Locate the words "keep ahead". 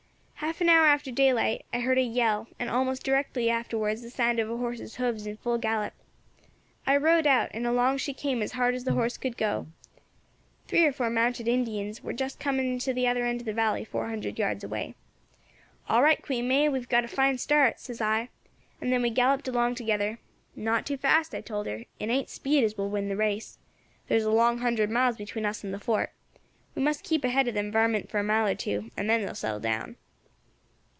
27.05-27.47